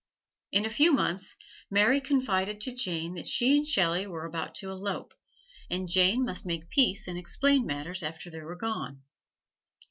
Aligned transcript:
In 0.51 0.65
a 0.65 0.69
few 0.71 0.91
months, 0.93 1.35
Mary 1.69 2.01
confided 2.01 2.59
to 2.61 2.73
Jane 2.73 3.13
that 3.13 3.27
she 3.27 3.55
and 3.55 3.67
Shelley 3.67 4.07
were 4.07 4.25
about 4.25 4.55
to 4.55 4.71
elope, 4.71 5.13
and 5.69 5.87
Jane 5.87 6.25
must 6.25 6.43
make 6.43 6.69
peace 6.71 7.07
and 7.07 7.19
explain 7.19 7.67
matters 7.67 8.01
after 8.01 8.31
they 8.31 8.41
were 8.41 8.55
gone. 8.57 9.03